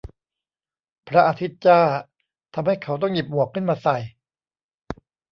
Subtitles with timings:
[1.07, 1.79] พระอาทิตย์จ้า
[2.53, 3.97] ทำให้เขาต้องหยิบหมวกขึ้นมาใส่